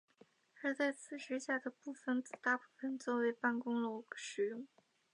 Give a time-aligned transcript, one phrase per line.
[0.63, 4.65] 而在此之下的部分则大部分作为办公楼使用。